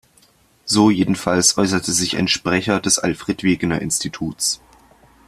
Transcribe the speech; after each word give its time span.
So 0.65 0.89
jedenfalls 0.89 1.59
äußerte 1.59 1.91
sich 1.91 2.17
ein 2.17 2.27
Sprecher 2.27 2.79
des 2.79 2.97
Alfred-Wegener-Instituts. 2.97 4.59